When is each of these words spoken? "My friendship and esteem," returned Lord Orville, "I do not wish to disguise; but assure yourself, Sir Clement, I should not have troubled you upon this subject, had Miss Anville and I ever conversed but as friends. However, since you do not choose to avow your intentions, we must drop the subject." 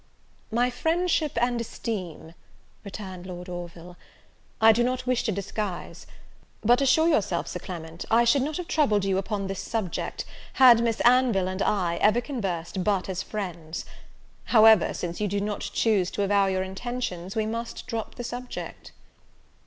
"My 0.51 0.71
friendship 0.71 1.33
and 1.39 1.61
esteem," 1.61 2.33
returned 2.83 3.27
Lord 3.27 3.47
Orville, 3.47 3.97
"I 4.59 4.71
do 4.71 4.83
not 4.83 5.05
wish 5.05 5.21
to 5.25 5.31
disguise; 5.31 6.07
but 6.63 6.81
assure 6.81 7.07
yourself, 7.07 7.45
Sir 7.47 7.59
Clement, 7.59 8.05
I 8.09 8.23
should 8.23 8.41
not 8.41 8.57
have 8.57 8.67
troubled 8.67 9.05
you 9.05 9.19
upon 9.19 9.45
this 9.45 9.59
subject, 9.59 10.25
had 10.53 10.81
Miss 10.83 11.01
Anville 11.01 11.47
and 11.47 11.61
I 11.61 11.97
ever 11.97 12.19
conversed 12.19 12.83
but 12.83 13.09
as 13.09 13.21
friends. 13.21 13.85
However, 14.45 14.95
since 14.95 15.21
you 15.21 15.27
do 15.27 15.39
not 15.39 15.59
choose 15.61 16.09
to 16.09 16.23
avow 16.23 16.47
your 16.47 16.63
intentions, 16.63 17.35
we 17.35 17.45
must 17.45 17.85
drop 17.85 18.15
the 18.15 18.23
subject." 18.23 18.93